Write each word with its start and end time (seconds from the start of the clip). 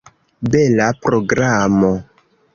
Bela 0.55 0.87
programo! 1.03 1.93